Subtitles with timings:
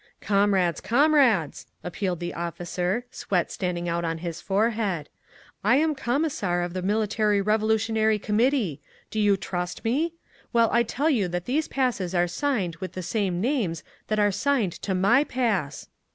[0.19, 0.81] "Comrades!
[0.81, 5.09] Comrades!" appealed the officer, sweat standing out on his forehead.
[5.63, 8.81] "I am Commissar of the Military Revolutionary Committee.
[9.11, 10.15] Do you trust me?
[10.51, 14.31] Well, I tell you that these passes are signed with the same names that are
[14.31, 15.87] signed to my pass!"